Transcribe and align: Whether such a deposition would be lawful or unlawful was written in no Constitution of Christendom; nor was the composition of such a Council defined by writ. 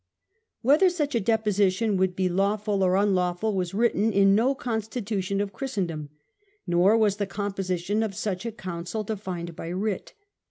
Whether 0.63 0.89
such 0.89 1.13
a 1.13 1.19
deposition 1.19 1.95
would 1.97 2.15
be 2.15 2.27
lawful 2.27 2.81
or 2.81 2.95
unlawful 2.95 3.53
was 3.55 3.75
written 3.75 4.11
in 4.11 4.33
no 4.33 4.55
Constitution 4.55 5.39
of 5.39 5.53
Christendom; 5.53 6.09
nor 6.65 6.97
was 6.97 7.17
the 7.17 7.27
composition 7.27 8.01
of 8.01 8.15
such 8.15 8.43
a 8.43 8.51
Council 8.51 9.03
defined 9.03 9.55
by 9.55 9.67
writ. 9.71 10.13